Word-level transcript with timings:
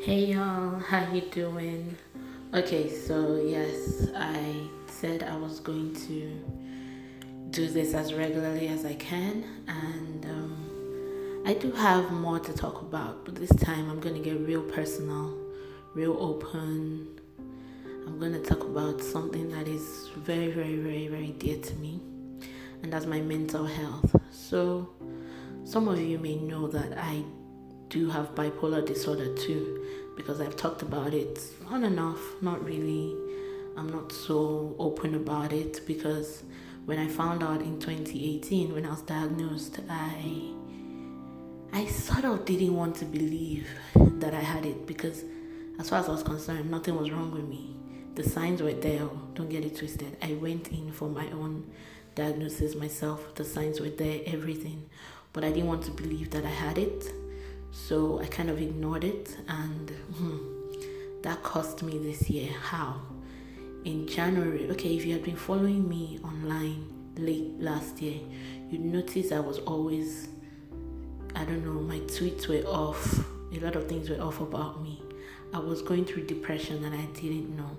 Hey 0.00 0.26
y'all, 0.26 0.78
how 0.78 1.12
you 1.12 1.22
doing? 1.22 1.96
Okay, 2.54 2.88
so 2.88 3.34
yes, 3.44 4.06
I 4.14 4.54
said 4.86 5.24
I 5.24 5.36
was 5.36 5.58
going 5.58 5.92
to 6.06 7.50
do 7.50 7.66
this 7.66 7.94
as 7.94 8.14
regularly 8.14 8.68
as 8.68 8.84
I 8.84 8.94
can, 8.94 9.44
and 9.66 10.24
um, 10.24 11.42
I 11.44 11.54
do 11.54 11.72
have 11.72 12.12
more 12.12 12.38
to 12.38 12.52
talk 12.52 12.80
about, 12.80 13.24
but 13.24 13.34
this 13.34 13.50
time 13.56 13.90
I'm 13.90 14.00
to 14.14 14.20
get 14.20 14.38
real 14.38 14.62
personal, 14.62 15.36
real 15.94 16.16
open. 16.20 17.20
I'm 18.06 18.20
to 18.34 18.40
talk 18.40 18.62
about 18.62 19.02
something 19.02 19.50
that 19.50 19.66
is 19.66 20.10
very, 20.16 20.52
very, 20.52 20.76
very, 20.76 21.08
very 21.08 21.32
dear 21.32 21.58
to 21.60 21.74
me, 21.74 22.00
and 22.84 22.92
that's 22.92 23.06
my 23.06 23.20
mental 23.20 23.66
health. 23.66 24.14
So, 24.30 24.90
some 25.64 25.88
of 25.88 26.00
you 26.00 26.20
may 26.20 26.36
know 26.36 26.68
that 26.68 26.96
I 26.96 27.24
do 27.88 28.10
have 28.10 28.34
bipolar 28.34 28.84
disorder 28.84 29.34
too 29.34 29.84
because 30.16 30.40
I've 30.40 30.56
talked 30.56 30.82
about 30.82 31.14
it 31.14 31.40
on 31.70 31.84
and 31.84 31.98
off, 32.00 32.20
not 32.42 32.64
really. 32.64 33.16
I'm 33.76 33.88
not 33.88 34.10
so 34.10 34.74
open 34.78 35.14
about 35.14 35.52
it 35.52 35.82
because 35.86 36.42
when 36.84 36.98
I 36.98 37.06
found 37.06 37.42
out 37.42 37.60
in 37.60 37.78
2018 37.78 38.74
when 38.74 38.84
I 38.84 38.90
was 38.90 39.02
diagnosed, 39.02 39.78
I 39.88 40.52
I 41.72 41.86
sort 41.86 42.24
of 42.24 42.44
didn't 42.44 42.74
want 42.74 42.96
to 42.96 43.04
believe 43.04 43.68
that 43.94 44.34
I 44.34 44.40
had 44.40 44.66
it 44.66 44.86
because 44.86 45.22
as 45.78 45.90
far 45.90 46.00
as 46.00 46.08
I 46.08 46.12
was 46.12 46.22
concerned, 46.24 46.70
nothing 46.70 46.96
was 46.96 47.10
wrong 47.10 47.30
with 47.30 47.44
me. 47.44 47.76
The 48.16 48.28
signs 48.28 48.60
were 48.60 48.72
there, 48.72 49.08
don't 49.34 49.48
get 49.48 49.64
it 49.64 49.76
twisted. 49.76 50.16
I 50.20 50.32
went 50.32 50.68
in 50.68 50.90
for 50.90 51.08
my 51.08 51.30
own 51.30 51.70
diagnosis 52.16 52.74
myself. 52.74 53.34
The 53.36 53.44
signs 53.44 53.80
were 53.80 53.90
there, 53.90 54.20
everything. 54.26 54.90
But 55.32 55.44
I 55.44 55.50
didn't 55.50 55.68
want 55.68 55.84
to 55.84 55.92
believe 55.92 56.30
that 56.32 56.44
I 56.44 56.50
had 56.50 56.78
it 56.78 57.12
so 57.70 58.20
I 58.20 58.26
kind 58.26 58.50
of 58.50 58.60
ignored 58.60 59.04
it, 59.04 59.36
and 59.48 59.90
hmm, 60.16 61.22
that 61.22 61.42
cost 61.42 61.82
me 61.82 61.98
this 61.98 62.28
year. 62.30 62.52
How? 62.52 63.00
In 63.84 64.06
January, 64.06 64.68
okay, 64.70 64.96
if 64.96 65.04
you 65.06 65.12
had 65.12 65.22
been 65.22 65.36
following 65.36 65.88
me 65.88 66.18
online 66.24 66.92
late 67.16 67.58
last 67.58 68.00
year, 68.02 68.20
you'd 68.70 68.84
notice 68.84 69.32
I 69.32 69.40
was 69.40 69.58
always, 69.60 70.28
I 71.34 71.44
don't 71.44 71.64
know, 71.64 71.80
my 71.80 72.00
tweets 72.00 72.48
were 72.48 72.68
off. 72.68 73.24
A 73.52 73.60
lot 73.60 73.76
of 73.76 73.88
things 73.88 74.10
were 74.10 74.20
off 74.20 74.40
about 74.40 74.82
me. 74.82 75.00
I 75.54 75.58
was 75.58 75.80
going 75.80 76.04
through 76.04 76.26
depression 76.26 76.84
and 76.84 76.94
I 76.94 77.04
didn't 77.18 77.56
know. 77.56 77.76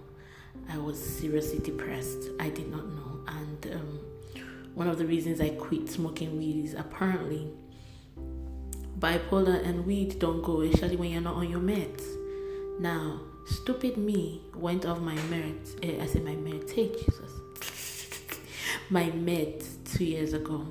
I 0.70 0.78
was 0.78 1.04
seriously 1.04 1.60
depressed. 1.60 2.30
I 2.40 2.50
did 2.50 2.72
not 2.72 2.88
know. 2.88 3.20
And 3.28 3.76
um, 3.76 4.00
one 4.74 4.88
of 4.88 4.98
the 4.98 5.06
reasons 5.06 5.42
I 5.42 5.50
quit 5.50 5.90
smoking 5.90 6.38
weed 6.38 6.66
is 6.66 6.74
apparently 6.74 7.52
bipolar 9.00 9.66
and 9.66 9.86
weed 9.86 10.20
don't 10.20 10.42
go, 10.42 10.62
especially 10.62 10.98
when 10.98 11.12
you're 11.12 11.22
not 11.22 11.36
on 11.36 11.50
your 11.50 11.60
meds. 11.60 12.04
Now, 12.80 13.22
stupid 13.46 13.98
me 13.98 14.42
went 14.56 14.86
off 14.86 15.00
my 15.00 15.16
meds. 15.16 15.78
Eh, 15.84 16.02
I 16.02 16.06
said 16.06 16.24
my 16.24 16.36
meds. 16.36 16.72
Hey, 16.72 16.90
Jesus. 16.90 17.40
my 18.90 19.06
meds 19.12 19.68
two 19.94 20.06
years 20.06 20.34
ago 20.34 20.66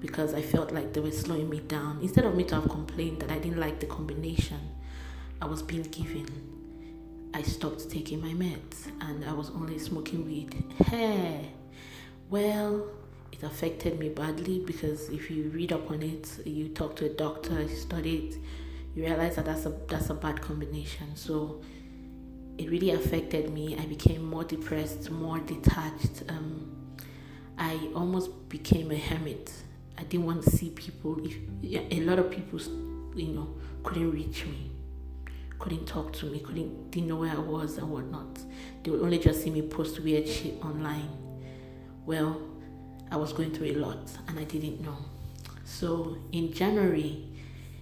because 0.00 0.34
I 0.34 0.42
felt 0.42 0.72
like 0.72 0.92
they 0.92 1.00
were 1.00 1.10
slowing 1.12 1.48
me 1.48 1.60
down. 1.60 1.98
Instead 2.02 2.24
of 2.24 2.34
me 2.34 2.44
to 2.44 2.56
have 2.56 2.68
complained 2.68 3.20
that 3.20 3.30
I 3.30 3.38
didn't 3.38 3.58
like 3.58 3.80
the 3.80 3.86
combination 3.86 4.60
I 5.40 5.46
was 5.46 5.62
being 5.62 5.82
given, 5.82 6.26
I 7.34 7.42
stopped 7.42 7.88
taking 7.90 8.20
my 8.20 8.32
meds 8.32 8.86
and 9.00 9.24
I 9.24 9.32
was 9.32 9.50
only 9.50 9.78
smoking 9.78 10.24
weed. 10.24 10.64
Hey, 10.86 11.50
well, 12.30 12.86
it 13.32 13.42
affected 13.42 13.98
me 13.98 14.08
badly 14.08 14.60
because 14.60 15.08
if 15.10 15.30
you 15.30 15.50
read 15.50 15.72
up 15.72 15.90
on 15.90 16.02
it, 16.02 16.46
you 16.46 16.68
talk 16.68 16.96
to 16.96 17.06
a 17.06 17.08
doctor, 17.10 17.62
you 17.62 17.76
study 17.76 18.16
it, 18.16 18.36
you 18.94 19.04
realize 19.04 19.36
that 19.36 19.44
that's 19.44 19.66
a 19.66 19.74
that's 19.88 20.10
a 20.10 20.14
bad 20.14 20.40
combination. 20.40 21.14
So 21.14 21.60
it 22.58 22.68
really 22.70 22.90
affected 22.90 23.50
me. 23.50 23.78
I 23.78 23.86
became 23.86 24.28
more 24.28 24.44
depressed, 24.44 25.10
more 25.10 25.38
detached. 25.38 26.24
Um, 26.28 26.74
I 27.56 27.90
almost 27.94 28.48
became 28.48 28.90
a 28.90 28.96
hermit. 28.98 29.52
I 29.96 30.02
didn't 30.02 30.26
want 30.26 30.42
to 30.44 30.50
see 30.50 30.70
people. 30.70 31.18
If 31.24 31.36
a 31.62 32.00
lot 32.00 32.18
of 32.18 32.30
people, 32.30 32.60
you 33.14 33.28
know, 33.28 33.54
couldn't 33.82 34.10
reach 34.10 34.46
me, 34.46 34.70
couldn't 35.58 35.86
talk 35.86 36.12
to 36.14 36.26
me, 36.26 36.40
couldn't 36.40 36.90
didn't 36.90 37.08
know 37.08 37.16
where 37.16 37.32
I 37.32 37.38
was 37.38 37.78
and 37.78 37.90
whatnot. 37.90 38.38
They 38.82 38.90
would 38.90 39.02
only 39.02 39.18
just 39.18 39.42
see 39.42 39.50
me 39.50 39.62
post 39.62 40.00
weird 40.00 40.26
shit 40.28 40.54
online. 40.64 41.10
Well, 42.06 42.40
I 43.10 43.16
was 43.16 43.32
going 43.32 43.52
through 43.52 43.68
a 43.68 43.76
lot 43.76 44.10
and 44.28 44.38
I 44.38 44.44
didn't 44.44 44.80
know. 44.82 44.96
So 45.64 46.18
in 46.32 46.52
January, 46.52 47.24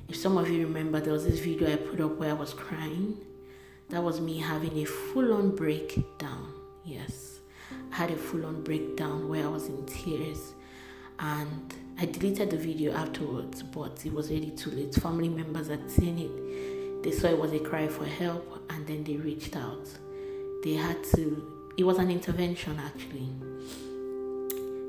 if 0.08 0.16
some 0.16 0.36
of 0.36 0.48
you 0.48 0.66
remember, 0.66 1.00
there 1.00 1.12
was 1.12 1.24
this 1.24 1.40
video 1.40 1.72
I 1.72 1.76
put 1.76 2.00
up 2.00 2.16
where 2.16 2.30
I 2.30 2.34
was 2.34 2.54
crying. 2.54 3.16
That 3.88 4.02
was 4.02 4.20
me 4.20 4.38
having 4.38 4.78
a 4.78 4.84
full 4.84 5.32
on 5.32 5.56
breakdown. 5.56 6.52
Yes, 6.84 7.40
I 7.92 7.96
had 7.96 8.10
a 8.10 8.16
full 8.16 8.46
on 8.46 8.62
breakdown 8.62 9.28
where 9.28 9.44
I 9.44 9.48
was 9.48 9.66
in 9.66 9.84
tears. 9.86 10.54
And 11.18 11.74
I 11.98 12.04
deleted 12.06 12.50
the 12.50 12.56
video 12.56 12.92
afterwards, 12.92 13.62
but 13.62 14.04
it 14.04 14.12
was 14.12 14.30
already 14.30 14.50
too 14.50 14.70
late. 14.70 14.94
Family 14.94 15.28
members 15.28 15.68
had 15.68 15.90
seen 15.90 16.18
it. 16.18 17.02
They 17.02 17.10
saw 17.10 17.28
it 17.28 17.38
was 17.38 17.52
a 17.52 17.58
cry 17.58 17.88
for 17.88 18.04
help 18.04 18.64
and 18.70 18.86
then 18.86 19.02
they 19.02 19.16
reached 19.16 19.56
out. 19.56 19.88
They 20.62 20.74
had 20.74 21.02
to, 21.14 21.72
it 21.76 21.84
was 21.84 21.98
an 21.98 22.10
intervention 22.10 22.78
actually 22.78 23.28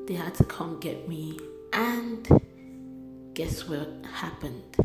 they 0.08 0.14
had 0.14 0.34
to 0.36 0.44
come 0.46 0.80
get 0.80 1.08
me. 1.08 1.38
And 1.74 2.28
guess 3.34 3.68
what 3.68 3.90
happened? 4.14 4.78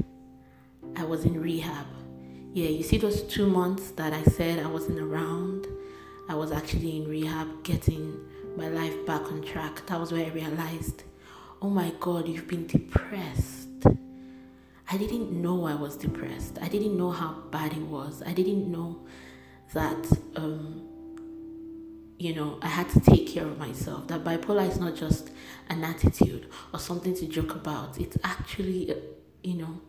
I 0.97 1.05
was 1.05 1.25
in 1.25 1.41
rehab. 1.41 1.87
Yeah, 2.53 2.69
you 2.69 2.83
see 2.83 2.99
those 2.99 3.22
two 3.22 3.47
months 3.47 3.93
that 3.93 4.12
I 4.12 4.25
said 4.25 4.59
I 4.59 4.66
wasn't 4.66 4.99
around? 4.99 5.66
I 6.28 6.34
was 6.34 6.53
actually 6.53 6.99
in 6.99 7.09
rehab 7.09 7.62
getting 7.62 8.19
my 8.56 8.69
life 8.69 9.06
back 9.06 9.22
on 9.22 9.43
track. 9.43 9.87
That 9.87 9.99
was 9.99 10.12
where 10.12 10.27
I 10.27 10.31
realized, 10.31 11.05
oh 11.62 11.71
my 11.71 11.93
God, 12.00 12.28
you've 12.28 12.49
been 12.49 12.66
depressed. 12.66 13.69
I 14.91 14.97
didn't 14.99 15.33
know 15.33 15.65
I 15.65 15.75
was 15.75 15.97
depressed. 15.97 16.59
I 16.60 16.69
didn't 16.69 16.99
know 16.99 17.10
how 17.10 17.33
bad 17.50 17.72
it 17.72 17.83
was. 17.83 18.22
I 18.27 18.33
didn't 18.33 18.71
know 18.71 18.99
that 19.72 20.19
um, 20.37 20.91
you 22.22 22.33
know, 22.37 22.56
I 22.62 22.69
had 22.69 22.88
to 22.91 23.00
take 23.00 23.27
care 23.27 23.44
of 23.44 23.59
myself. 23.59 24.06
That 24.06 24.22
bipolar 24.22 24.69
is 24.69 24.78
not 24.78 24.94
just 24.94 25.31
an 25.69 25.83
attitude 25.83 26.47
or 26.72 26.78
something 26.78 27.16
to 27.16 27.27
joke 27.27 27.56
about. 27.56 27.99
It's 27.99 28.16
actually, 28.22 28.93
uh, 28.93 28.97
you 29.43 29.55
know, 29.55 29.81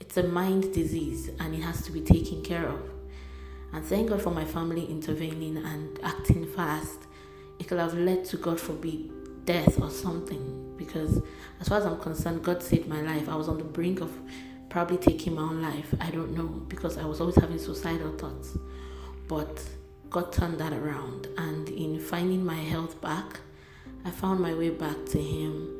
it's 0.00 0.16
a 0.16 0.22
mind 0.22 0.72
disease 0.72 1.28
and 1.38 1.54
it 1.54 1.60
has 1.60 1.82
to 1.82 1.92
be 1.92 2.00
taken 2.00 2.42
care 2.42 2.66
of. 2.66 2.80
And 3.74 3.84
thank 3.84 4.08
God 4.08 4.22
for 4.22 4.30
my 4.30 4.46
family 4.46 4.86
intervening 4.86 5.58
and 5.58 6.00
acting 6.02 6.46
fast. 6.46 7.00
It 7.58 7.68
could 7.68 7.78
have 7.78 7.92
led 7.92 8.24
to, 8.26 8.38
God 8.38 8.58
forbid, 8.58 9.44
death 9.44 9.78
or 9.78 9.90
something. 9.90 10.74
Because 10.78 11.20
as 11.60 11.68
far 11.68 11.76
as 11.76 11.84
I'm 11.84 12.00
concerned, 12.00 12.42
God 12.42 12.62
saved 12.62 12.88
my 12.88 13.02
life. 13.02 13.28
I 13.28 13.36
was 13.36 13.48
on 13.48 13.58
the 13.58 13.64
brink 13.64 14.00
of 14.00 14.10
probably 14.70 14.96
taking 14.96 15.34
my 15.34 15.42
own 15.42 15.60
life. 15.60 15.94
I 16.00 16.10
don't 16.10 16.34
know 16.34 16.46
because 16.68 16.96
I 16.96 17.04
was 17.04 17.20
always 17.20 17.36
having 17.36 17.58
suicidal 17.58 18.16
thoughts. 18.16 18.56
But 19.28 19.62
God 20.12 20.30
turned 20.30 20.58
that 20.58 20.74
around. 20.74 21.28
And 21.38 21.70
in 21.70 21.98
finding 21.98 22.44
my 22.44 22.54
health 22.54 23.00
back, 23.00 23.40
I 24.04 24.10
found 24.10 24.40
my 24.40 24.52
way 24.52 24.68
back 24.68 25.06
to 25.06 25.18
Him. 25.18 25.70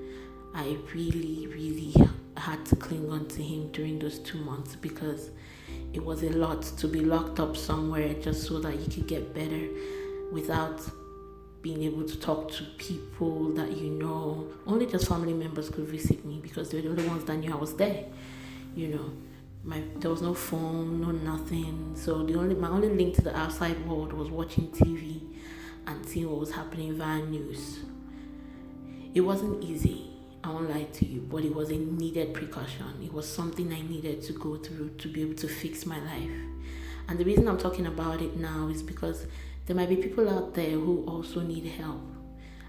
I 0.54 0.78
really, 0.94 1.46
really 1.48 1.94
had 2.38 2.64
to 2.66 2.76
cling 2.76 3.10
on 3.10 3.28
to 3.28 3.42
Him 3.42 3.70
during 3.72 3.98
those 3.98 4.18
two 4.20 4.38
months 4.38 4.74
because 4.74 5.30
it 5.92 6.02
was 6.02 6.22
a 6.22 6.30
lot 6.30 6.62
to 6.62 6.88
be 6.88 7.00
locked 7.00 7.40
up 7.40 7.58
somewhere 7.58 8.14
just 8.14 8.44
so 8.44 8.58
that 8.60 8.80
you 8.80 8.86
could 8.90 9.06
get 9.06 9.34
better 9.34 9.68
without 10.32 10.80
being 11.60 11.82
able 11.82 12.04
to 12.04 12.18
talk 12.18 12.50
to 12.52 12.64
people 12.78 13.50
that 13.52 13.76
you 13.76 13.90
know. 13.90 14.48
Only 14.66 14.86
just 14.86 15.08
family 15.08 15.34
members 15.34 15.68
could 15.68 15.84
visit 15.84 16.24
me 16.24 16.40
because 16.42 16.70
they 16.70 16.78
were 16.78 16.84
the 16.84 16.90
only 16.90 17.06
ones 17.06 17.24
that 17.26 17.36
knew 17.36 17.52
I 17.52 17.56
was 17.56 17.74
there, 17.74 18.06
you 18.74 18.88
know 18.88 19.10
my 19.64 19.82
there 19.96 20.10
was 20.10 20.22
no 20.22 20.34
phone, 20.34 21.00
no 21.00 21.10
nothing. 21.10 21.92
So 21.94 22.22
the 22.24 22.34
only 22.34 22.54
my 22.54 22.68
only 22.68 22.88
link 22.88 23.14
to 23.16 23.22
the 23.22 23.36
outside 23.36 23.86
world 23.86 24.12
was 24.12 24.30
watching 24.30 24.68
TV 24.68 25.20
and 25.86 26.04
seeing 26.06 26.28
what 26.28 26.40
was 26.40 26.52
happening 26.52 26.96
via 26.96 27.22
news. 27.22 27.80
It 29.14 29.20
wasn't 29.20 29.62
easy, 29.62 30.10
I 30.42 30.48
won't 30.48 30.70
lie 30.70 30.84
to 30.84 31.06
you, 31.06 31.20
but 31.20 31.44
it 31.44 31.54
was 31.54 31.70
a 31.70 31.76
needed 31.76 32.34
precaution. 32.34 33.00
It 33.02 33.12
was 33.12 33.28
something 33.28 33.72
I 33.72 33.82
needed 33.82 34.22
to 34.22 34.32
go 34.32 34.56
through 34.56 34.90
to 34.98 35.08
be 35.08 35.22
able 35.22 35.34
to 35.34 35.48
fix 35.48 35.86
my 35.86 35.98
life. 36.00 36.30
And 37.08 37.18
the 37.18 37.24
reason 37.24 37.46
I'm 37.46 37.58
talking 37.58 37.86
about 37.86 38.22
it 38.22 38.36
now 38.36 38.68
is 38.68 38.82
because 38.82 39.26
there 39.66 39.76
might 39.76 39.88
be 39.88 39.96
people 39.96 40.28
out 40.28 40.54
there 40.54 40.70
who 40.70 41.04
also 41.06 41.40
need 41.40 41.66
help 41.66 42.00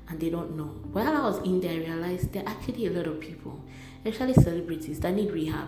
and 0.09 0.19
they 0.19 0.29
don't 0.29 0.55
know. 0.55 0.65
While 0.91 1.15
I 1.15 1.21
was 1.21 1.39
in 1.39 1.61
there, 1.61 1.71
I 1.71 1.77
realized 1.77 2.33
there 2.33 2.43
are 2.43 2.49
actually 2.49 2.87
a 2.87 2.91
lot 2.91 3.07
of 3.07 3.19
people 3.19 3.63
especially 4.05 4.33
celebrities 4.33 4.99
that 4.99 5.13
need 5.13 5.31
rehab, 5.31 5.67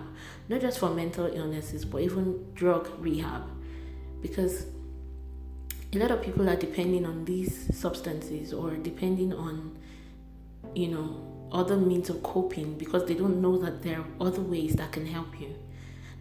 not 0.49 0.61
just 0.61 0.79
for 0.79 0.89
mental 0.89 1.27
illnesses, 1.27 1.85
but 1.85 2.01
even 2.01 2.53
drug 2.53 2.89
rehab. 2.99 3.43
Because 4.21 4.65
a 5.93 5.97
lot 5.97 6.11
of 6.11 6.21
people 6.21 6.49
are 6.49 6.55
depending 6.55 7.05
on 7.05 7.25
these 7.25 7.75
substances 7.77 8.53
or 8.53 8.71
depending 8.71 9.33
on, 9.33 9.77
you 10.73 10.89
know, 10.89 11.21
other 11.51 11.77
means 11.77 12.09
of 12.09 12.21
coping 12.23 12.77
because 12.77 13.05
they 13.05 13.13
don't 13.13 13.41
know 13.41 13.57
that 13.57 13.81
there 13.81 13.99
are 13.99 14.27
other 14.27 14.41
ways 14.41 14.73
that 14.73 14.91
can 14.91 15.05
help 15.05 15.39
you. 15.39 15.55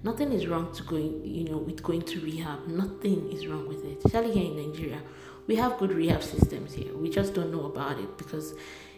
Nothing 0.05 0.33
is 0.33 0.47
wrong 0.47 0.73
to 0.75 0.83
going, 0.83 1.25
you 1.25 1.45
know, 1.49 1.57
with 1.57 1.83
going 1.83 2.03
to 2.03 2.21
rehab. 2.21 2.69
Nothing 2.69 3.33
is 3.33 3.47
wrong 3.47 3.67
with 3.67 3.85
it. 3.85 4.03
Especially 4.05 4.33
here 4.33 4.53
in 4.53 4.71
Nigeria, 4.71 5.01
we 5.47 5.57
have 5.57 5.79
good 5.79 5.93
rehab 5.93 6.23
systems 6.23 6.75
here. 6.75 6.95
We 6.95 7.09
just 7.11 7.35
don't 7.35 7.51
know 7.51 7.65
about 7.65 7.99
it 7.99 8.19
because 8.19 8.55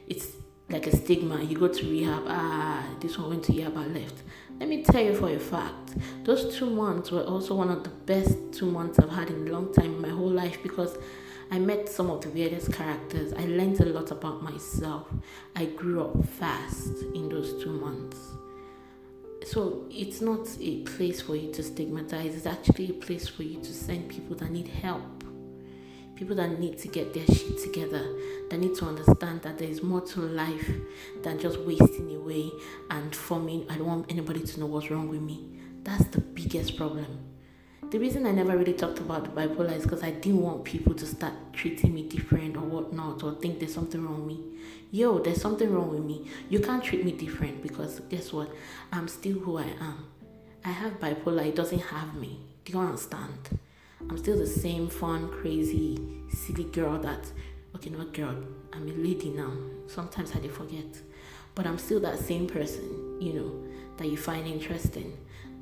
it's 0.09 0.33
like 0.69 0.87
a 0.87 0.97
stigma. 0.97 1.43
You 1.43 1.59
go 1.59 1.69
to 1.69 1.91
rehab, 1.91 2.25
ah, 2.27 2.85
this 3.01 3.19
one 3.19 3.31
went 3.31 3.45
to 3.45 3.53
rehab, 3.53 3.77
I 3.77 3.87
left. 3.87 4.23
Let 4.59 4.69
me 4.69 4.83
tell 4.83 5.03
you 5.03 5.15
for 5.15 5.31
a 5.31 5.39
fact, 5.39 5.95
those 6.25 6.57
two 6.57 6.71
months 6.71 7.11
were 7.11 7.23
also 7.23 7.55
one 7.55 7.71
of 7.71 7.85
the 7.85 7.91
best 7.91 8.37
two 8.53 8.71
months 8.71 8.99
I've 8.99 9.11
had 9.11 9.31
in 9.31 9.47
a 9.47 9.53
long 9.53 9.73
time 9.73 9.95
in 9.95 10.01
my 10.01 10.09
whole 10.09 10.31
life 10.31 10.63
because 10.63 10.97
I 11.51 11.59
met 11.59 11.89
some 11.89 12.11
of 12.11 12.23
the 12.23 12.31
weirdest 12.31 12.73
characters. 12.73 13.33
I 13.35 13.45
learned 13.45 13.81
a 13.81 13.87
lot 13.87 14.11
about 14.11 14.43
myself. 14.43 15.07
I 15.55 15.67
grew 15.67 16.03
up 16.03 16.25
fast 16.27 17.03
in 17.15 17.29
those 17.29 17.63
two 17.63 17.71
months. 17.71 18.19
So 19.45 19.85
it's 19.91 20.21
not 20.21 20.49
a 20.61 20.83
place 20.83 21.21
for 21.21 21.37
you 21.37 21.53
to 21.53 21.63
stigmatize, 21.63 22.35
it's 22.35 22.47
actually 22.47 22.91
a 22.91 22.95
place 22.95 23.29
for 23.29 23.45
you 23.45 23.61
to 23.61 23.73
send 23.73 24.09
people 24.09 24.35
that 24.37 24.51
need 24.51 24.67
help. 24.67 25.16
People 26.17 26.35
that 26.37 26.59
need 26.59 26.79
to 26.79 26.89
get 26.89 27.15
their 27.15 27.27
shit 27.27 27.59
together, 27.63 28.05
that 28.51 28.59
need 28.59 28.75
to 28.77 28.87
understand 28.87 29.43
that 29.43 29.59
there 29.59 29.69
is 29.69 29.83
more 29.83 30.01
to 30.01 30.21
life 30.21 30.71
than 31.23 31.39
just 31.39 31.61
wasting 31.61 32.17
away 32.17 32.51
and 32.91 33.15
forming. 33.15 33.71
I 33.71 33.77
don't 33.77 33.87
want 33.87 34.11
anybody 34.11 34.41
to 34.41 34.61
know 34.61 34.67
what's 34.67 34.91
wrong 34.91 35.09
with 35.09 35.21
me. 35.21 35.47
That's 35.85 36.05
the 36.07 36.21
biggest 36.21 36.77
problem 36.77 37.37
the 37.91 38.01
reason 38.01 38.27
I 38.27 38.33
never 38.33 38.57
really 38.57 38.73
talked 38.73 38.99
about 38.99 39.33
bipolar 39.35 39.77
is 39.77 39.85
because 39.85 40.03
I 40.03 40.11
didn't 40.11 40.43
want 40.43 40.65
people 40.65 40.93
to 40.95 41.07
start 41.07 41.33
treating 41.53 41.95
me 41.95 42.03
different 42.03 42.57
or 42.57 42.61
whatnot 42.61 43.23
or 43.23 43.35
think 43.35 43.61
there's 43.61 43.73
something 43.73 44.05
wrong 44.05 44.27
with 44.27 44.37
me. 44.37 44.45
Yo, 44.91 45.21
there's 45.21 45.41
something 45.41 45.73
wrong 45.73 45.91
with 45.91 46.03
me. 46.03 46.29
You 46.51 46.59
can't 46.59 46.83
treat 46.83 47.05
me 47.05 47.13
different 47.13 47.63
because 47.63 48.01
guess 48.11 48.33
what? 48.33 48.51
I'm 48.93 49.07
still 49.07 49.39
who 49.39 49.59
I 49.59 49.69
am. 49.81 50.07
I 50.65 50.71
have 50.71 50.99
bipolar, 50.99 51.47
it 51.47 51.55
doesn't 51.55 51.79
have 51.79 52.17
me. 52.17 52.41
Do 52.65 52.73
you 52.73 52.81
understand? 52.81 53.61
I'm 54.01 54.19
still 54.19 54.39
the 54.39 54.47
same 54.47 54.89
fun, 54.89 55.29
crazy, 55.31 55.99
silly 56.29 56.65
girl 56.65 56.99
that, 56.99 57.25
okay, 57.75 57.91
not 57.91 58.13
girl, 58.13 58.37
I'm 58.73 58.89
a 58.89 58.93
lady 58.93 59.31
now. 59.31 59.53
Sometimes 59.87 60.33
I 60.35 60.47
forget. 60.49 61.01
But 61.55 61.67
I'm 61.67 61.79
still 61.79 62.01
that 62.01 62.19
same 62.19 62.47
person, 62.47 63.19
you 63.21 63.33
know, 63.33 63.65
that 63.97 64.09
you 64.09 64.17
find 64.17 64.47
interesting 64.47 65.17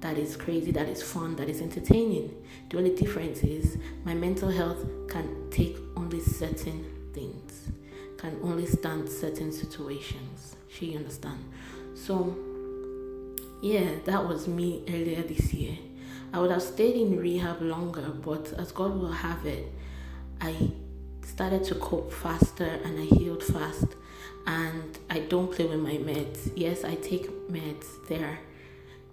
that 0.05 0.19
is 0.19 0.37
crazy, 0.37 0.71
that 0.71 0.87
is 0.87 1.03
fun, 1.03 1.35
that 1.37 1.49
is 1.49 1.63
entertaining. 1.63 2.31
The 2.69 2.77
only 2.77 2.95
difference 2.95 3.43
is 3.43 3.79
my 4.05 4.13
mental 4.13 4.51
health 4.51 4.85
can 5.09 5.49
take 5.51 5.79
only 5.97 6.21
certain 6.21 6.85
things, 7.15 7.71
can 8.19 8.39
only 8.43 8.67
stand 8.67 9.09
certain 9.09 9.51
situations. 9.51 10.57
She 10.69 10.95
understand. 10.95 11.43
So 11.95 12.37
yeah, 13.63 13.93
that 14.05 14.29
was 14.29 14.47
me 14.47 14.85
earlier 14.89 15.23
this 15.23 15.55
year. 15.55 15.79
I 16.35 16.41
would 16.41 16.51
have 16.51 16.63
stayed 16.63 16.97
in 16.97 17.19
rehab 17.19 17.63
longer, 17.63 18.11
but 18.11 18.53
as 18.59 18.73
God 18.73 18.95
will 19.01 19.13
have 19.13 19.47
it, 19.47 19.73
I 20.41 20.73
started 21.25 21.65
to 21.65 21.77
cope 21.77 22.13
faster 22.13 22.65
and 22.85 22.99
I 22.99 23.05
healed 23.05 23.43
fast. 23.43 23.87
And 24.47 24.99
I 25.09 25.21
don't 25.21 25.51
play 25.51 25.65
with 25.65 25.81
my 25.81 25.93
meds. 25.93 26.53
Yes, 26.55 26.85
I 26.85 26.97
take 26.97 27.31
meds 27.49 27.87
there 28.09 28.41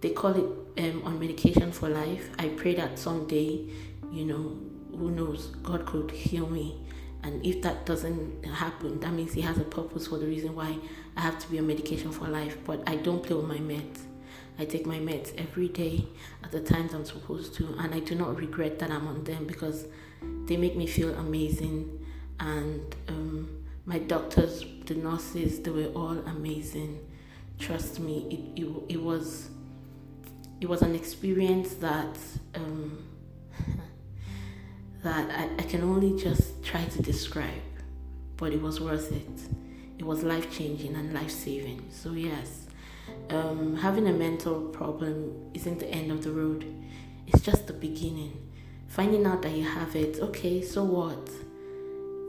they 0.01 0.09
call 0.09 0.31
it 0.31 0.83
um, 0.83 1.03
on 1.05 1.19
medication 1.19 1.71
for 1.71 1.87
life. 1.87 2.29
I 2.39 2.49
pray 2.49 2.75
that 2.75 2.97
someday, 2.97 3.65
you 4.11 4.25
know, 4.25 4.57
who 4.97 5.11
knows, 5.11 5.47
God 5.63 5.85
could 5.85 6.11
heal 6.11 6.47
me. 6.47 6.81
And 7.23 7.45
if 7.45 7.61
that 7.61 7.85
doesn't 7.85 8.43
happen, 8.45 8.99
that 8.99 9.13
means 9.13 9.33
He 9.33 9.41
has 9.41 9.59
a 9.59 9.63
purpose 9.63 10.07
for 10.07 10.17
the 10.17 10.25
reason 10.25 10.55
why 10.55 10.75
I 11.15 11.21
have 11.21 11.37
to 11.39 11.51
be 11.51 11.59
on 11.59 11.67
medication 11.67 12.11
for 12.11 12.27
life. 12.27 12.57
But 12.65 12.81
I 12.87 12.95
don't 12.95 13.21
play 13.23 13.35
with 13.35 13.47
my 13.47 13.57
meds. 13.57 13.99
I 14.61 14.65
take 14.65 14.85
my 14.85 14.99
meds 14.99 15.33
every 15.39 15.69
day 15.69 16.05
at 16.43 16.51
the 16.51 16.59
times 16.61 16.93
I'm 16.93 17.03
supposed 17.03 17.55
to, 17.55 17.75
and 17.79 17.95
I 17.95 17.99
do 17.99 18.13
not 18.13 18.37
regret 18.37 18.77
that 18.77 18.91
I'm 18.91 19.07
on 19.07 19.23
them 19.23 19.45
because 19.47 19.87
they 20.45 20.55
make 20.55 20.75
me 20.75 20.85
feel 20.85 21.15
amazing. 21.15 22.05
And 22.39 22.95
um, 23.07 23.63
my 23.85 23.97
doctors, 23.97 24.63
the 24.85 24.93
nurses, 24.93 25.61
they 25.61 25.71
were 25.71 25.91
all 25.95 26.19
amazing. 26.27 26.99
Trust 27.57 27.99
me, 27.99 28.53
it, 28.55 28.61
it, 28.61 28.95
it 28.97 29.01
was 29.01 29.49
it 30.59 30.69
was 30.69 30.83
an 30.83 30.93
experience 30.93 31.73
that 31.75 32.15
um, 32.53 33.03
that 35.03 35.27
I, 35.31 35.49
I 35.57 35.63
can 35.63 35.81
only 35.81 36.21
just 36.21 36.63
try 36.63 36.85
to 36.85 37.01
describe, 37.01 37.63
but 38.37 38.53
it 38.53 38.61
was 38.61 38.79
worth 38.79 39.11
it. 39.11 39.39
It 39.97 40.05
was 40.05 40.21
life 40.21 40.55
changing 40.55 40.95
and 40.95 41.15
life 41.15 41.31
saving. 41.31 41.89
So 41.89 42.11
yes, 42.11 42.60
um, 43.33 43.75
having 43.75 44.07
a 44.07 44.13
mental 44.13 44.61
problem 44.69 45.51
isn't 45.53 45.79
the 45.79 45.87
end 45.87 46.11
of 46.11 46.23
the 46.23 46.31
road. 46.31 46.65
It's 47.27 47.41
just 47.41 47.67
the 47.67 47.73
beginning. 47.73 48.37
Finding 48.87 49.25
out 49.25 49.41
that 49.43 49.51
you 49.51 49.63
have 49.63 49.95
it, 49.95 50.19
okay, 50.19 50.61
so 50.61 50.83
what? 50.83 51.29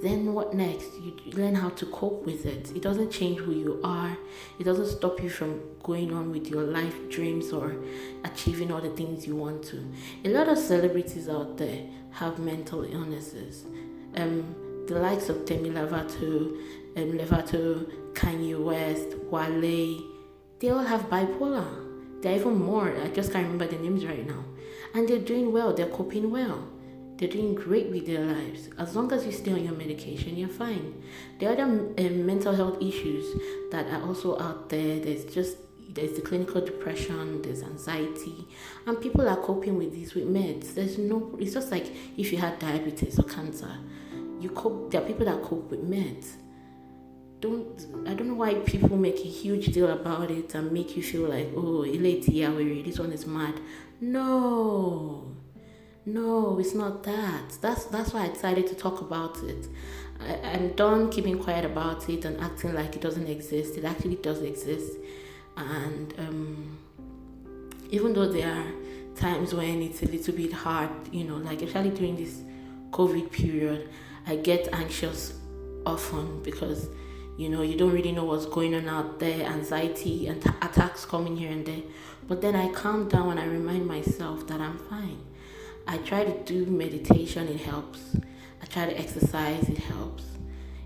then 0.02 0.34
what 0.34 0.52
next? 0.52 0.88
You 1.00 1.14
learn 1.32 1.54
how 1.54 1.70
to 1.70 1.87
cope 1.87 2.26
with 2.26 2.44
it. 2.44 2.72
It 2.75 2.82
doesn't 2.82 3.12
change 3.12 3.38
who 3.38 3.52
you 3.52 3.81
are. 3.84 4.16
It 4.58 4.64
doesn't 4.64 4.88
stop 4.88 5.22
you 5.22 5.31
from 5.31 5.60
going 5.82 6.12
on 6.12 6.32
with 6.32 6.49
your 6.49 6.64
life 6.64 7.08
dreams 7.08 7.52
or 7.52 7.76
achieving 8.25 8.72
all 8.72 8.81
the 8.81 8.90
things 8.90 9.26
you 9.28 9.37
want 9.37 9.62
to. 9.66 9.87
A 10.25 10.28
lot 10.28 10.48
of 10.48 10.58
celebrities 10.58 11.28
out 11.28 11.56
there 11.56 11.87
have 12.10 12.40
mental 12.40 12.82
illnesses. 12.82 13.64
Um, 14.16 14.84
the 14.88 14.98
likes 14.98 15.28
of 15.28 15.46
Demi 15.46 15.70
Lovato, 15.70 16.50
um, 16.96 17.12
Lovato, 17.12 17.88
Kanye 18.12 18.60
West, 18.60 19.16
Wale, 19.31 20.02
they 20.62 20.70
all 20.70 20.84
have 20.84 21.10
bipolar. 21.10 22.22
They're 22.22 22.36
even 22.36 22.56
more. 22.56 22.96
I 22.96 23.08
just 23.08 23.32
can't 23.32 23.44
remember 23.44 23.66
the 23.66 23.82
names 23.82 24.06
right 24.06 24.26
now. 24.26 24.44
And 24.94 25.06
they're 25.06 25.18
doing 25.18 25.52
well. 25.52 25.74
They're 25.74 25.90
coping 25.90 26.30
well 26.30 26.66
they're 27.22 27.30
doing 27.30 27.54
great 27.54 27.88
with 27.88 28.04
their 28.04 28.24
lives. 28.24 28.68
As 28.78 28.96
long 28.96 29.12
as 29.12 29.24
you 29.24 29.30
stay 29.30 29.52
on 29.52 29.62
your 29.62 29.74
medication, 29.74 30.36
you're 30.36 30.48
fine. 30.48 31.00
The 31.38 31.52
other 31.52 31.62
um, 31.62 32.26
mental 32.26 32.52
health 32.52 32.82
issues 32.82 33.24
that 33.70 33.86
are 33.86 34.02
also 34.02 34.36
out 34.40 34.68
there, 34.68 34.98
there's 34.98 35.24
just 35.26 35.56
there's 35.88 36.14
the 36.14 36.20
clinical 36.20 36.60
depression, 36.60 37.40
there's 37.42 37.62
anxiety, 37.62 38.48
and 38.86 39.00
people 39.00 39.28
are 39.28 39.36
coping 39.36 39.78
with 39.78 39.92
these 39.92 40.14
with 40.16 40.24
meds. 40.24 40.74
There's 40.74 40.98
no, 40.98 41.36
it's 41.38 41.54
just 41.54 41.70
like 41.70 41.92
if 42.16 42.32
you 42.32 42.38
had 42.38 42.58
diabetes 42.58 43.20
or 43.20 43.24
cancer, 43.24 43.70
you 44.40 44.50
cope. 44.50 44.90
There 44.90 45.00
are 45.00 45.04
people 45.04 45.26
that 45.26 45.42
cope 45.42 45.70
with 45.70 45.88
meds. 45.88 46.32
Don't 47.42 47.86
I 48.06 48.14
don't 48.14 48.28
know 48.28 48.34
why 48.34 48.54
people 48.54 48.96
make 48.96 49.18
a 49.18 49.28
huge 49.28 49.66
deal 49.74 49.90
about 49.90 50.30
it 50.30 50.54
and 50.54 50.70
make 50.70 50.96
you 50.96 51.02
feel 51.02 51.28
like 51.28 51.48
oh, 51.56 51.84
this 51.84 52.98
one 52.98 53.12
is 53.12 53.26
mad. 53.26 53.60
No, 54.00 55.26
no, 56.06 56.58
it's 56.60 56.72
not 56.74 57.02
that. 57.02 57.58
That's 57.60 57.84
that's 57.86 58.12
why 58.12 58.26
I 58.26 58.28
decided 58.28 58.69
to 58.69 58.76
talk 58.76 59.00
about 59.00 59.36
it. 59.43 59.67
I, 60.20 60.52
I'm 60.52 60.69
done 60.74 61.10
keeping 61.10 61.36
quiet 61.36 61.64
about 61.64 62.08
it 62.08 62.24
and 62.24 62.40
acting 62.40 62.74
like 62.74 62.94
it 62.94 63.02
doesn't 63.02 63.26
exist. 63.26 63.76
It 63.76 63.84
actually 63.84 64.17
does 64.17 64.40
exist, 64.43 64.93
and 65.56 66.14
um, 66.19 66.78
even 67.90 68.12
though 68.12 68.31
there 68.31 68.52
are 68.52 68.72
times 69.17 69.52
when 69.52 69.82
it's 69.82 70.02
a 70.05 70.06
little 70.06 70.34
bit 70.34 70.52
hard, 70.52 70.90
you 71.10 71.24
know, 71.24 71.38
like 71.38 71.60
especially 71.62 71.90
during 71.90 72.14
this 72.14 72.40
COVID 72.93 73.32
period, 73.32 73.88
I 74.28 74.36
get 74.36 74.69
anxious 74.72 75.34
often 75.84 76.40
because 76.44 76.88
you 77.36 77.48
know 77.48 77.62
you 77.62 77.77
don't 77.77 77.93
really 77.93 78.12
know 78.12 78.24
what's 78.24 78.46
going 78.46 78.74
on 78.74 78.89
out 78.89 79.19
there, 79.19 79.46
anxiety 79.46 80.27
and 80.27 80.43
t- 80.43 80.51
attacks 80.60 81.05
coming 81.05 81.36
here 81.36 81.51
and 81.51 81.67
there. 81.67 81.82
But 82.29 82.41
then 82.41 82.55
I 82.55 82.69
calm 82.69 83.08
down 83.08 83.31
and 83.31 83.41
I 83.41 83.46
remind 83.46 83.86
myself 83.86 84.46
that 84.46 84.60
I'm 84.60 84.79
fine 84.79 85.19
I 85.86 85.98
try 85.98 86.24
to 86.24 86.39
do 86.44 86.67
meditation, 86.67 87.48
it 87.48 87.60
helps. 87.60 88.17
I 88.62 88.67
try 88.67 88.86
to 88.86 88.98
exercise, 88.98 89.69
it 89.69 89.79
helps. 89.79 90.24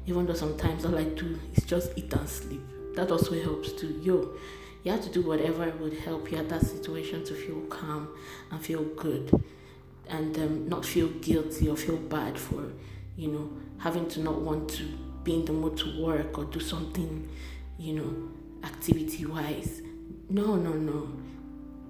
Even 0.06 0.26
though 0.26 0.34
sometimes 0.34 0.84
all 0.84 0.96
I 0.96 1.04
do 1.04 1.38
is 1.54 1.64
just 1.64 1.92
eat 1.96 2.12
and 2.14 2.28
sleep. 2.28 2.62
That 2.94 3.10
also 3.10 3.40
helps 3.42 3.72
too. 3.72 4.00
Yo, 4.02 4.36
you 4.84 4.92
have 4.92 5.02
to 5.02 5.10
do 5.10 5.22
whatever 5.22 5.70
would 5.80 5.98
help 5.98 6.30
you 6.32 6.38
at 6.38 6.48
that 6.48 6.64
situation 6.64 7.24
to 7.24 7.34
feel 7.34 7.60
calm 7.62 8.08
and 8.50 8.60
feel 8.60 8.84
good 8.84 9.44
and 10.08 10.36
um, 10.38 10.68
not 10.68 10.84
feel 10.86 11.08
guilty 11.08 11.68
or 11.68 11.76
feel 11.76 11.96
bad 11.96 12.38
for, 12.38 12.72
you 13.16 13.28
know, 13.28 13.50
having 13.78 14.08
to 14.08 14.20
not 14.20 14.40
want 14.40 14.68
to 14.70 14.84
be 15.26 15.34
in 15.34 15.44
the 15.44 15.52
mood 15.52 15.76
to 15.76 16.02
work 16.02 16.38
or 16.38 16.44
do 16.44 16.60
something, 16.60 17.28
you 17.78 17.94
know, 17.94 18.66
activity 18.66 19.26
wise. 19.26 19.82
No, 20.30 20.54
no, 20.54 20.72
no. 20.72 21.08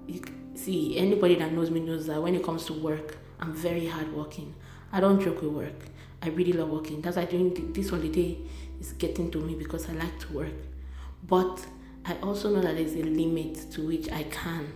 You, 0.07 0.21
See, 0.55 0.97
anybody 0.97 1.35
that 1.35 1.53
knows 1.53 1.69
me 1.69 1.79
knows 1.79 2.07
that 2.07 2.19
when 2.19 2.33
it 2.33 2.43
comes 2.43 2.65
to 2.65 2.73
work, 2.73 3.19
I'm 3.39 3.53
very 3.53 3.85
hardworking. 3.85 4.55
I 4.91 4.99
don't 4.99 5.21
joke 5.21 5.43
with 5.43 5.51
work. 5.51 5.85
I 6.23 6.29
really 6.29 6.51
love 6.51 6.69
working. 6.69 6.99
That's 6.99 7.15
why 7.15 7.25
doing 7.25 7.73
this 7.73 7.91
holiday 7.91 8.39
is 8.79 8.93
getting 8.93 9.29
to 9.31 9.37
me 9.37 9.53
because 9.53 9.87
I 9.87 9.93
like 9.93 10.19
to 10.21 10.33
work. 10.33 10.53
But 11.27 11.63
I 12.05 12.15
also 12.23 12.49
know 12.49 12.61
that 12.61 12.75
there's 12.75 12.95
a 12.95 13.03
limit 13.03 13.69
to 13.73 13.85
which 13.85 14.11
I 14.11 14.23
can 14.23 14.73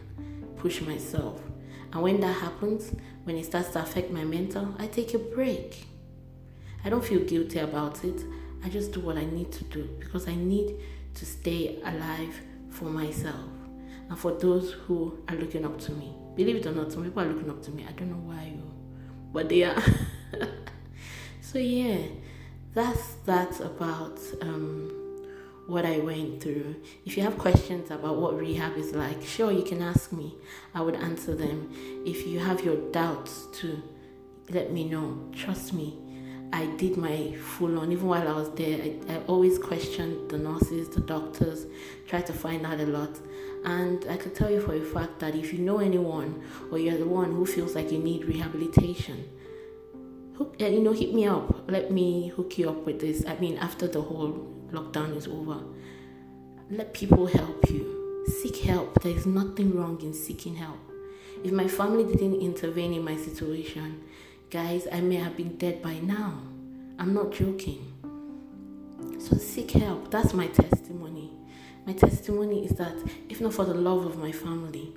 push 0.58 0.82
myself. 0.82 1.42
And 1.92 2.04
when 2.04 2.20
that 2.20 2.34
happens, 2.34 2.94
when 3.24 3.36
it 3.38 3.46
starts 3.46 3.70
to 3.70 3.82
affect 3.82 4.12
my 4.12 4.24
mental, 4.24 4.76
I 4.78 4.86
take 4.86 5.16
a 5.16 5.20
break. 5.20 5.88
I 6.86 6.90
don't 6.90 7.04
feel 7.04 7.22
guilty 7.22 7.58
about 7.58 8.04
it. 8.04 8.24
I 8.64 8.70
just 8.70 8.92
do 8.92 9.00
what 9.00 9.18
I 9.18 9.26
need 9.26 9.52
to 9.54 9.64
do 9.66 9.90
because 10.00 10.28
I 10.28 10.36
need 10.36 10.76
to 11.16 11.26
stay 11.26 11.80
alive 11.84 12.36
for 12.70 12.86
myself. 12.86 13.50
and 14.10 14.18
for 14.18 14.34
those 14.34 14.74
who 14.74 15.18
are 15.30 15.36
looking 15.36 15.66
up 15.66 15.80
to 15.80 15.92
me. 15.94 16.14
Believe 16.36 16.58
it 16.58 16.66
or 16.66 16.74
not, 16.74 16.92
some 16.92 17.04
people 17.04 17.22
are 17.24 17.26
looking 17.26 17.50
up 17.50 17.62
to 17.64 17.72
me. 17.72 17.86
I 17.88 17.92
don't 17.94 18.10
know 18.10 18.18
why, 18.18 18.54
but 19.34 19.50
they 19.50 19.64
are. 19.64 19.82
so 21.42 21.58
yeah, 21.60 21.98
that's 22.74 23.16
that's 23.26 23.60
about 23.60 24.20
um, 24.42 24.92
what 25.68 25.86
I 25.86 26.00
went 26.00 26.42
through. 26.42 26.76
If 27.06 27.18
you 27.18 27.24
have 27.24 27.38
questions 27.38 27.92
about 27.92 28.18
what 28.18 28.38
rehab 28.38 28.78
is 28.78 28.94
like, 28.94 29.22
sure 29.24 29.52
you 29.52 29.64
can 29.64 29.82
ask 29.82 30.12
me. 30.12 30.36
I 30.74 30.82
would 30.82 30.96
answer 30.96 31.36
them. 31.36 31.70
If 32.06 32.28
you 32.28 32.40
have 32.40 32.64
your 32.64 32.78
doubts 32.92 33.48
too, 33.54 33.82
let 34.50 34.72
me 34.72 34.84
know. 34.86 35.30
Trust 35.34 35.74
me, 35.74 35.98
I 36.54 36.66
did 36.78 36.98
my 36.98 37.34
full 37.36 37.80
on. 37.80 37.92
Even 37.92 38.08
while 38.08 38.28
I 38.28 38.34
was 38.34 38.52
there, 38.52 38.82
I, 38.82 39.14
I 39.14 39.18
always 39.28 39.58
questioned 39.58 40.30
the 40.30 40.38
nurses, 40.38 40.90
the 40.90 41.02
doctors, 41.02 41.66
tried 42.08 42.26
to 42.28 42.34
find 42.34 42.66
out 42.66 42.80
a 42.80 42.86
lot. 42.86 43.18
And 43.64 44.06
I 44.10 44.18
could 44.18 44.36
tell 44.36 44.52
you 44.52 44.60
for 44.60 44.76
a 44.76 44.82
fact 44.82 45.20
that 45.20 45.36
if 45.36 45.54
you 45.54 45.60
know 45.60 45.80
anyone 45.80 46.44
or 46.72 46.80
you're 46.80 46.98
the 46.98 47.06
one 47.06 47.32
who 47.32 47.46
feels 47.46 47.76
like 47.76 47.92
you 47.92 48.00
need 48.00 48.26
rehabilitation, 48.26 49.30
hook, 50.38 50.56
uh, 50.60 50.66
you 50.66 50.82
know, 50.82 50.92
hit 50.92 51.14
me 51.14 51.26
up. 51.28 51.70
Let 51.70 51.92
me 51.92 52.30
hook 52.30 52.58
you 52.58 52.70
up 52.70 52.86
with 52.86 53.00
this. 53.00 53.26
I 53.26 53.36
mean, 53.38 53.58
after 53.58 53.88
the 53.88 54.02
whole 54.02 54.48
lockdown 54.72 55.16
is 55.16 55.28
over, 55.28 55.64
let 56.70 56.94
people 56.94 57.28
help 57.28 57.70
you. 57.70 58.26
Seek 58.42 58.58
help. 58.58 59.02
There 59.02 59.16
is 59.16 59.26
nothing 59.26 59.76
wrong 59.76 60.02
in 60.02 60.14
seeking 60.14 60.56
help. 60.56 60.80
If 61.44 61.52
my 61.52 61.68
family 61.68 62.04
didn't 62.04 62.40
intervene 62.40 62.94
in 62.94 63.04
my 63.04 63.18
situation, 63.18 64.04
guys, 64.52 64.86
I 64.92 65.00
may 65.00 65.16
have 65.16 65.38
been 65.38 65.56
dead 65.56 65.82
by 65.82 65.94
now. 66.00 66.34
I'm 67.00 67.14
not 67.14 67.32
joking. 67.32 67.94
So 69.18 69.38
seek 69.38 69.72
help. 69.72 70.12
That's 70.12 70.34
my 70.34 70.48
testimony. 70.48 71.32
My 71.88 71.94
testimony 71.94 72.66
is 72.66 72.74
that 72.74 72.94
if 73.30 73.40
not 73.40 73.54
for 73.54 73.64
the 73.64 73.74
love 73.74 74.06
of 74.06 74.18
my 74.18 74.34
family, 74.34 74.94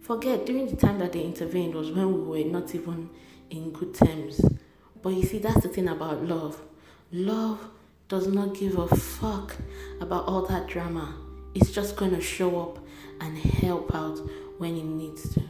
forget 0.00 0.46
during 0.46 0.68
the 0.68 0.76
time 0.76 0.98
that 1.00 1.12
they 1.12 1.20
intervened 1.20 1.74
was 1.74 1.90
when 1.90 2.14
we 2.14 2.44
were 2.44 2.50
not 2.50 2.74
even 2.74 3.10
in 3.50 3.72
good 3.72 3.92
terms. 3.92 4.40
But 5.02 5.10
you 5.10 5.22
see, 5.24 5.38
that's 5.38 5.62
the 5.62 5.68
thing 5.68 5.88
about 5.88 6.24
love. 6.24 6.58
Love 7.12 7.60
does 8.08 8.26
not 8.26 8.54
give 8.54 8.78
a 8.78 8.88
fuck 8.88 9.54
about 10.00 10.24
all 10.26 10.46
that 10.46 10.66
drama. 10.66 11.14
It's 11.54 11.70
just 11.70 11.96
going 11.96 12.12
to 12.12 12.22
show 12.22 12.58
up 12.58 12.78
and 13.20 13.36
help 13.36 13.94
out 13.94 14.18
when 14.56 14.78
it 14.78 14.84
needs 14.84 15.34
to. 15.34 15.42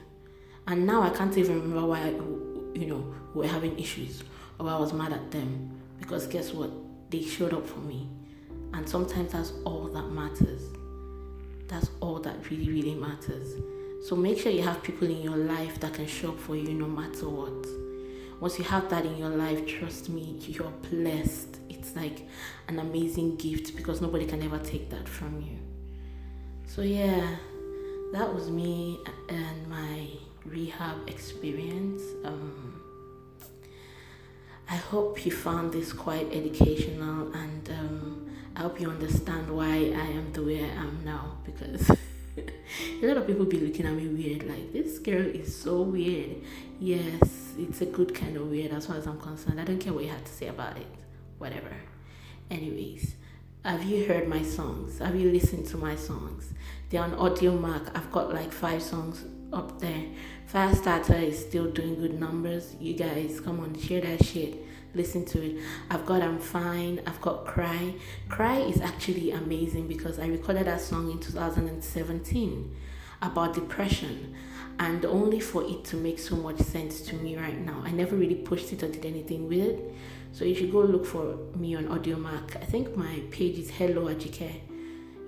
And 0.66 0.84
now 0.88 1.02
I 1.02 1.10
can't 1.10 1.38
even 1.38 1.60
remember 1.60 1.86
why, 1.86 2.14
you 2.74 2.86
know, 2.86 3.14
we 3.34 3.42
were 3.42 3.52
having 3.52 3.78
issues 3.78 4.22
or 4.58 4.68
I 4.68 4.78
was 4.78 4.92
mad 4.92 5.12
at 5.12 5.30
them. 5.30 5.70
Because 5.98 6.26
guess 6.26 6.52
what? 6.52 6.70
They 7.10 7.22
showed 7.22 7.54
up 7.54 7.66
for 7.66 7.78
me. 7.78 8.08
And 8.72 8.88
sometimes 8.88 9.32
that's 9.32 9.52
all 9.64 9.88
that 9.88 10.08
matters. 10.10 10.62
That's 11.68 11.90
all 12.00 12.18
that 12.20 12.50
really, 12.50 12.68
really 12.70 12.94
matters. 12.94 13.54
So 14.06 14.16
make 14.16 14.38
sure 14.38 14.52
you 14.52 14.62
have 14.62 14.82
people 14.82 15.08
in 15.08 15.22
your 15.22 15.36
life 15.36 15.80
that 15.80 15.94
can 15.94 16.06
show 16.06 16.30
up 16.30 16.40
for 16.40 16.56
you 16.56 16.74
no 16.74 16.86
matter 16.86 17.28
what. 17.28 17.66
Once 18.40 18.58
you 18.58 18.64
have 18.64 18.90
that 18.90 19.06
in 19.06 19.16
your 19.16 19.30
life, 19.30 19.66
trust 19.66 20.08
me, 20.08 20.36
you're 20.40 20.72
blessed. 20.90 21.60
It's 21.70 21.96
like 21.96 22.28
an 22.68 22.80
amazing 22.80 23.36
gift 23.36 23.76
because 23.76 24.00
nobody 24.00 24.26
can 24.26 24.42
ever 24.42 24.58
take 24.58 24.90
that 24.90 25.08
from 25.08 25.40
you. 25.40 25.56
So, 26.66 26.82
yeah, 26.82 27.36
that 28.12 28.34
was 28.34 28.50
me 28.50 28.98
and 29.28 29.68
my 29.68 30.06
rehab 30.44 31.08
experience. 31.08 32.02
Um, 32.24 32.80
I 34.68 34.76
hope 34.76 35.24
you 35.24 35.32
found 35.32 35.72
this 35.72 35.92
quite 35.92 36.32
educational 36.32 37.32
and 37.34 37.68
um, 37.70 38.30
I 38.56 38.60
hope 38.60 38.80
you 38.80 38.88
understand 38.88 39.54
why 39.54 39.74
I 39.74 40.06
am 40.18 40.32
the 40.32 40.42
way 40.42 40.64
I 40.64 40.68
am 40.68 41.02
now 41.04 41.38
because 41.44 41.90
a 42.38 43.06
lot 43.06 43.18
of 43.18 43.26
people 43.26 43.44
be 43.44 43.60
looking 43.60 43.86
at 43.86 43.92
me 43.92 44.06
weird 44.08 44.48
like 44.48 44.72
this 44.72 44.98
girl 44.98 45.26
is 45.26 45.54
so 45.54 45.82
weird. 45.82 46.36
Yes, 46.80 47.54
it's 47.58 47.80
a 47.82 47.86
good 47.86 48.14
kind 48.14 48.36
of 48.36 48.48
weird 48.48 48.72
as 48.72 48.86
far 48.86 48.96
as 48.96 49.06
I'm 49.06 49.20
concerned. 49.20 49.60
I 49.60 49.64
don't 49.64 49.78
care 49.78 49.92
what 49.92 50.04
you 50.04 50.10
have 50.10 50.24
to 50.24 50.32
say 50.32 50.48
about 50.48 50.76
it. 50.76 50.86
Whatever. 51.38 51.74
Anyways, 52.50 53.16
have 53.64 53.82
you 53.84 54.06
heard 54.06 54.28
my 54.28 54.42
songs? 54.42 54.98
Have 54.98 55.16
you 55.16 55.30
listened 55.30 55.66
to 55.66 55.76
my 55.76 55.96
songs? 55.96 56.52
They're 56.90 57.02
on 57.02 57.12
Audiomack. 57.12 57.90
I've 57.94 58.10
got 58.12 58.32
like 58.32 58.52
five 58.52 58.82
songs 58.82 59.24
up 59.52 59.80
there. 59.80 60.04
Firestarter 60.52 61.22
is 61.22 61.38
still 61.38 61.70
doing 61.70 61.96
good 61.96 62.18
numbers. 62.20 62.76
You 62.78 62.94
guys, 62.94 63.40
come 63.40 63.60
on, 63.60 63.78
share 63.78 64.00
that 64.02 64.24
shit. 64.24 64.56
Listen 64.94 65.24
to 65.24 65.42
it. 65.42 65.62
I've 65.90 66.06
got 66.06 66.22
I'm 66.22 66.38
Fine. 66.38 67.00
I've 67.06 67.20
got 67.20 67.44
Cry. 67.44 67.94
Cry 68.28 68.58
is 68.58 68.80
actually 68.80 69.32
amazing 69.32 69.88
because 69.88 70.20
I 70.20 70.26
recorded 70.26 70.66
that 70.66 70.80
song 70.80 71.10
in 71.10 71.18
2017 71.18 72.76
about 73.22 73.54
depression 73.54 74.34
and 74.78 75.04
only 75.04 75.40
for 75.40 75.64
it 75.64 75.84
to 75.84 75.96
make 75.96 76.18
so 76.18 76.36
much 76.36 76.58
sense 76.58 77.00
to 77.02 77.16
me 77.16 77.36
right 77.36 77.58
now. 77.58 77.82
I 77.84 77.90
never 77.90 78.14
really 78.14 78.36
pushed 78.36 78.72
it 78.72 78.82
or 78.82 78.88
did 78.88 79.04
anything 79.04 79.48
with 79.48 79.60
it. 79.60 79.94
So 80.32 80.44
you 80.44 80.54
should 80.54 80.70
go 80.70 80.80
look 80.80 81.06
for 81.06 81.36
me 81.56 81.74
on 81.74 81.84
Audiomack. 81.86 82.56
I 82.56 82.64
think 82.64 82.96
my 82.96 83.20
page 83.30 83.58
is 83.58 83.70
Hello 83.70 84.06
Ajike. 84.06 84.60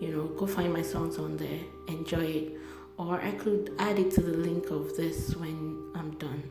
You 0.01 0.09
know, 0.09 0.25
go 0.37 0.47
find 0.47 0.73
my 0.73 0.83
songs 0.83 1.19
on 1.19 1.37
there. 1.37 1.61
Enjoy 1.89 2.23
it 2.23 2.53
or 2.99 3.21
I 3.21 3.33
could 3.33 3.73
add 3.79 3.99
it 3.99 4.11
to 4.13 4.21
the 4.21 4.37
link 4.37 4.71
of 4.71 4.97
this 4.97 5.37
when 5.37 5.91
I'm 5.95 6.13
done. 6.19 6.43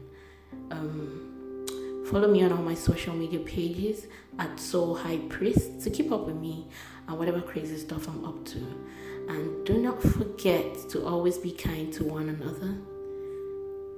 Um, 0.71 2.05
follow 2.09 2.27
me 2.27 2.43
on 2.43 2.51
all 2.51 2.61
my 2.61 2.75
social 2.75 3.15
media 3.15 3.39
pages 3.39 4.07
at 4.37 4.59
Soul 4.59 4.95
High 4.95 5.17
Priest 5.29 5.81
to 5.81 5.89
keep 5.89 6.11
up 6.11 6.25
with 6.25 6.35
me 6.35 6.67
and 7.07 7.17
whatever 7.17 7.41
crazy 7.41 7.77
stuff 7.77 8.07
I'm 8.07 8.23
up 8.25 8.45
to. 8.45 8.59
And 9.27 9.65
do 9.65 9.81
not 9.81 10.01
forget 10.01 10.89
to 10.89 11.05
always 11.05 11.37
be 11.37 11.51
kind 11.51 11.91
to 11.93 12.03
one 12.03 12.29
another. 12.29 12.75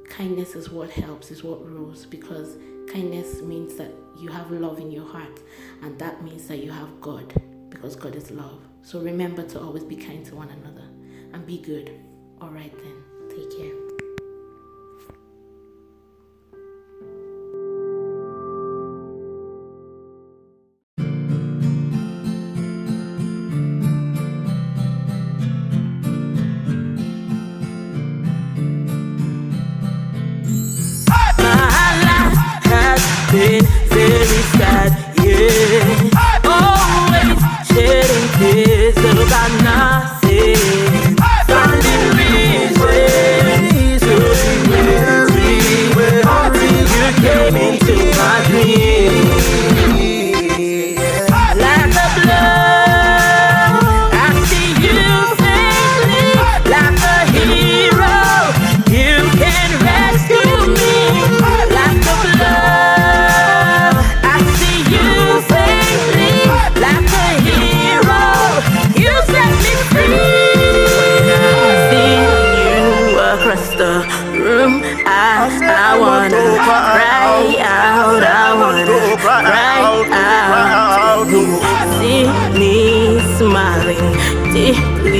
Kindness 0.10 0.56
is 0.56 0.70
what 0.70 0.90
helps, 0.90 1.32
is 1.32 1.44
what 1.44 1.66
rules, 1.66 2.06
because 2.06 2.56
kindness 2.88 3.42
means 3.42 3.76
that 3.76 3.92
you 4.18 4.30
have 4.30 4.50
love 4.52 4.80
in 4.80 4.90
your 4.90 5.06
heart, 5.06 5.42
and 5.82 6.00
that 6.00 6.24
means 6.24 6.48
that 6.48 6.64
you 6.64 6.72
have 6.72 7.02
God, 7.02 7.34
because 7.70 7.98
God 7.98 8.16
is 8.16 8.32
love. 8.32 8.62
So 8.84 9.02
remember 9.02 9.44
to 9.44 9.60
always 9.60 9.84
be 9.84 9.98
kind 9.98 10.26
to 10.28 10.36
one 10.36 10.50
another 10.50 10.86
and 11.34 11.46
be 11.46 11.58
good. 11.58 11.92
All 12.42 12.50
right, 12.50 12.72
then. 12.78 13.04
Take 13.36 13.58
care. 13.58 13.87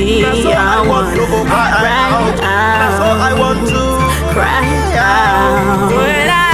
Deeply. 0.08 0.52
I 0.54 0.80
wanna 0.88 1.26
cry 1.44 1.70
out. 1.84 2.36
That's 2.40 3.00
all 3.04 3.20
I 3.20 3.32
want 3.42 3.60
to 3.68 3.82
cry 4.32 4.64
out. 4.96 5.90
When 5.92 6.28
I 6.30 6.47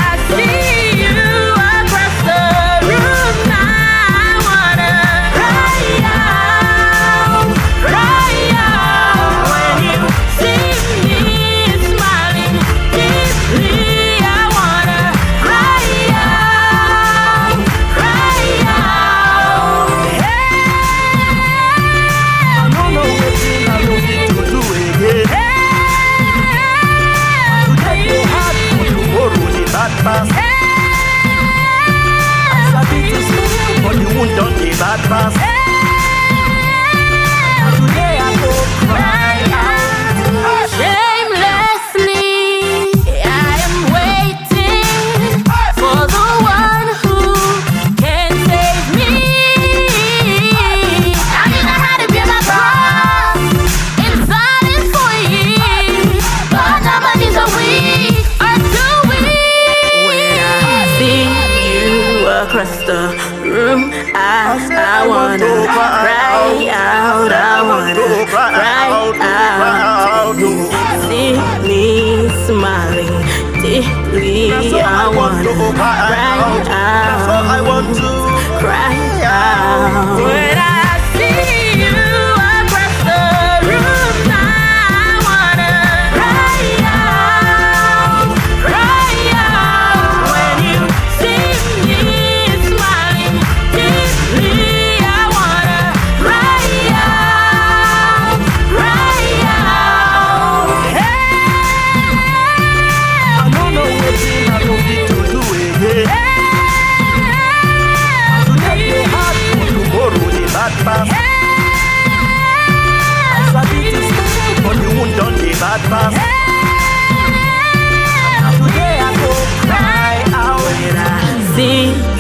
over 65.76 66.13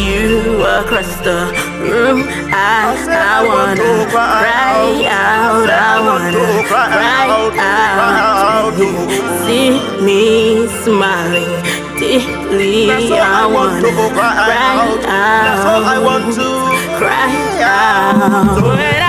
you 0.04 0.62
across 0.62 1.16
the 1.20 1.48
room. 1.80 2.24
I, 2.52 2.92
I, 3.08 3.16
I 3.24 3.46
wanna 3.48 4.10
cry 4.10 5.08
out, 5.08 5.68
I 5.68 6.00
wanna 6.08 6.68
cry 6.68 7.50
out. 7.58 8.76
See 9.44 9.80
me 10.04 10.66
smiling 10.84 11.52
deeply. 11.98 12.90
I 12.90 13.46
wanna 13.46 13.90
cry 14.12 14.56
out, 14.76 15.00
cry 16.98 17.40
out. 17.62 19.03